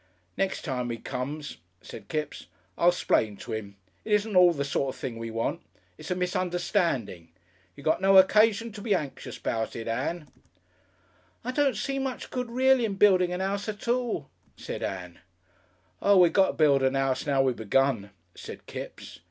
[0.35, 3.75] "Nex' time 'e comes," said Kipps, "I'll 'splain to him.
[4.03, 5.59] It isn't at all the sort of thing we want.
[5.95, 7.29] It's it's a misunderstanding.
[7.75, 10.27] You got no occasion to be anxious 'bout it, Ann."
[11.45, 14.27] "I don't see much good reely in building an 'ouse at all,"
[14.57, 15.19] said Ann.
[16.03, 19.19] "Oo, we got to build a 'ouse now we begun," said Kipps.